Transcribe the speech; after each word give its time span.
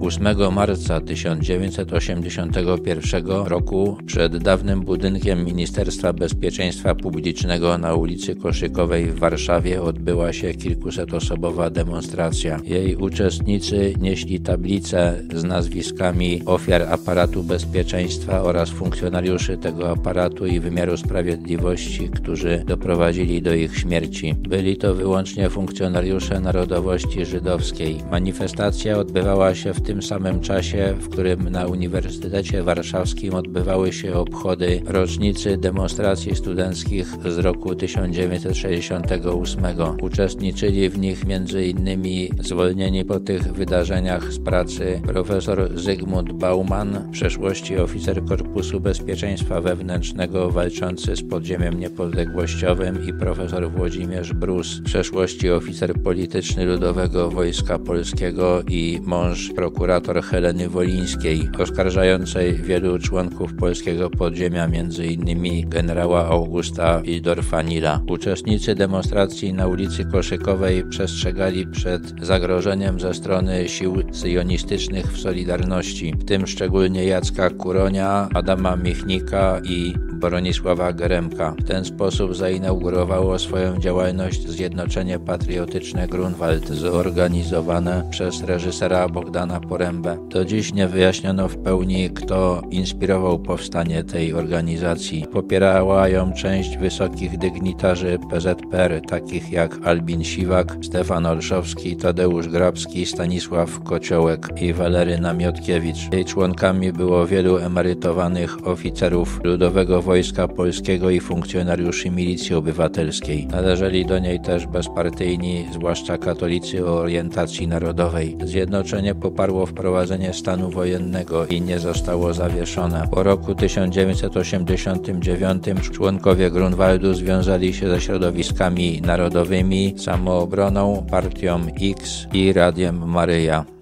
8 0.00 0.52
marca 0.52 1.00
1981 1.00 3.46
roku 3.46 3.98
przed 4.06 4.36
dawnym 4.36 4.80
budynkiem 4.80 5.44
Ministerstwa 5.44 6.12
Bezpieczeństwa 6.12 6.94
Publicznego 6.94 7.78
na 7.78 7.94
ulicy 7.94 8.36
Koszykowej 8.36 9.06
w 9.06 9.18
Warszawie 9.18 9.82
odbyła 9.82 10.32
się 10.32 10.54
kilkusetosobowa 10.54 11.70
demonstracja. 11.70 12.60
Jej 12.64 12.96
uczestnicy 12.96 13.94
nieśli 14.00 14.40
tablice 14.40 15.22
z 15.34 15.44
nazwiskami 15.44 16.42
ofiar 16.46 16.82
aparatu 16.82 17.42
bezpieczeństwa 17.42 18.42
oraz 18.42 18.70
funkcjonariuszy 18.70 19.56
tego 19.56 19.90
aparatu 19.90 20.46
i 20.46 20.60
wymiaru 20.60 20.96
sprawiedliwości, 20.96 22.08
którzy 22.08 22.62
doprowadzili 22.66 23.42
do 23.42 23.54
ich 23.54 23.78
śmierci. 23.78 24.34
Byli 24.34 24.76
to 24.76 24.94
wyłącznie 24.94 25.50
funkcjonariusze 25.50 26.40
narodowości 26.40 27.26
żydowskiej. 27.26 27.98
Manifestacja 28.10 28.98
odbywała 28.98 29.54
się 29.54 29.74
w 29.74 29.87
tym 29.88 30.02
samym 30.02 30.40
czasie, 30.40 30.94
w 31.00 31.08
którym 31.08 31.48
na 31.48 31.66
Uniwersytecie 31.66 32.62
Warszawskim 32.62 33.34
odbywały 33.34 33.92
się 33.92 34.14
obchody 34.14 34.82
rocznicy 34.86 35.56
demonstracji 35.56 36.36
studenckich 36.36 37.06
z 37.24 37.38
roku 37.38 37.74
1968. 37.74 39.64
Uczestniczyli 40.02 40.90
w 40.90 40.98
nich 40.98 41.22
m.in. 41.28 42.28
zwolnieni 42.40 43.04
po 43.04 43.20
tych 43.20 43.52
wydarzeniach 43.52 44.32
z 44.32 44.38
pracy 44.38 45.00
profesor 45.06 45.70
Zygmunt 45.74 46.32
Bauman, 46.32 46.92
w 46.92 47.10
przeszłości 47.10 47.76
oficer 47.76 48.24
Korpusu 48.24 48.80
Bezpieczeństwa 48.80 49.60
Wewnętrznego 49.60 50.50
walczący 50.50 51.16
z 51.16 51.22
podziemiem 51.22 51.80
niepodległościowym 51.80 53.08
i 53.08 53.12
profesor 53.12 53.70
Włodzimierz 53.70 54.32
Brus, 54.32 54.78
w 54.78 54.82
przeszłości 54.82 55.50
oficer 55.50 56.02
polityczny 56.02 56.64
Ludowego 56.64 57.30
Wojska 57.30 57.78
Polskiego 57.78 58.62
i 58.68 59.00
mąż 59.02 59.50
prokurator 59.78 60.22
Heleny 60.22 60.68
Wolińskiej, 60.68 61.50
oskarżającej 61.58 62.54
wielu 62.54 62.98
członków 62.98 63.54
polskiego 63.54 64.10
podziemia, 64.10 64.64
m.in. 64.64 65.68
generała 65.68 66.28
Augusta 66.28 67.02
Dorfanila. 67.22 68.00
Uczestnicy 68.08 68.74
demonstracji 68.74 69.52
na 69.52 69.66
ulicy 69.66 70.04
Koszykowej 70.04 70.84
przestrzegali 70.84 71.66
przed 71.66 72.02
zagrożeniem 72.22 73.00
ze 73.00 73.14
strony 73.14 73.68
sił 73.68 74.02
syjonistycznych 74.12 75.06
w 75.06 75.20
Solidarności, 75.20 76.14
w 76.18 76.24
tym 76.24 76.46
szczególnie 76.46 77.04
Jacka 77.04 77.50
Kuronia, 77.50 78.28
Adama 78.34 78.76
Michnika 78.76 79.60
i 79.64 79.94
Bronisława 80.20 80.92
Geremka. 80.92 81.54
W 81.58 81.64
ten 81.64 81.84
sposób 81.84 82.36
zainaugurowało 82.36 83.38
swoją 83.38 83.78
działalność 83.78 84.48
Zjednoczenie 84.48 85.18
Patriotyczne 85.18 86.08
Grunwald, 86.08 86.68
zorganizowane 86.68 88.02
przez 88.10 88.42
reżysera 88.42 89.08
Bogdana 89.08 89.60
Porębę. 89.60 90.18
Do 90.28 90.44
dziś 90.44 90.74
nie 90.74 90.88
wyjaśniono 90.88 91.48
w 91.48 91.56
pełni, 91.56 92.10
kto 92.10 92.62
inspirował 92.70 93.38
powstanie 93.38 94.04
tej 94.04 94.34
organizacji. 94.34 95.26
Popierała 95.32 96.08
ją 96.08 96.32
część 96.32 96.78
wysokich 96.78 97.38
dygnitarzy 97.38 98.18
PZPR, 98.30 99.00
takich 99.08 99.52
jak 99.52 99.86
Albin 99.86 100.24
Siwak, 100.24 100.76
Stefan 100.82 101.26
Olszowski, 101.26 101.96
Tadeusz 101.96 102.48
Grabski, 102.48 103.06
Stanisław 103.06 103.82
Kociołek 103.82 104.48
i 104.62 104.72
Waleryna 104.72 105.34
Miotkiewicz. 105.34 106.12
Jej 106.12 106.24
członkami 106.24 106.92
było 106.92 107.26
wielu 107.26 107.56
emerytowanych 107.56 108.68
oficerów 108.68 109.40
Ludowego 109.44 110.02
Wojska 110.08 110.48
Polskiego 110.48 111.10
i 111.10 111.20
funkcjonariuszy 111.20 112.10
milicji 112.10 112.54
obywatelskiej. 112.54 113.46
Należeli 113.46 114.06
do 114.06 114.18
niej 114.18 114.40
też 114.40 114.66
bezpartyjni, 114.66 115.66
zwłaszcza 115.72 116.18
katolicy 116.18 116.86
o 116.86 116.98
orientacji 116.98 117.68
narodowej. 117.68 118.36
Zjednoczenie 118.44 119.14
poparło 119.14 119.66
wprowadzenie 119.66 120.32
stanu 120.32 120.70
wojennego 120.70 121.46
i 121.46 121.60
nie 121.60 121.78
zostało 121.78 122.34
zawieszone. 122.34 123.08
Po 123.10 123.22
roku 123.22 123.54
1989 123.54 125.64
członkowie 125.92 126.50
Grunwaldu 126.50 127.14
związali 127.14 127.74
się 127.74 127.88
ze 127.88 128.00
środowiskami 128.00 129.02
narodowymi, 129.02 129.94
samoobroną, 129.96 131.06
partią 131.10 131.60
X 131.80 132.26
i 132.32 132.52
Radiem 132.52 133.10
Maryja. 133.10 133.77